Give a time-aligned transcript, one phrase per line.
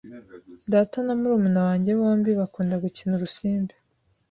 [0.73, 3.73] Data na murumuna wanjye bombi bakunda gukina urusimbi.